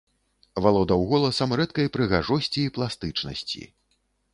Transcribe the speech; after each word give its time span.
Валодаў 0.65 1.03
голасам 1.11 1.55
рэдкай 1.61 1.93
прыгажосці 1.99 2.59
і 2.67 2.75
пластычнасці. 2.79 3.69